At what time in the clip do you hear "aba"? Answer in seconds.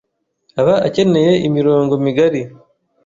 0.59-0.75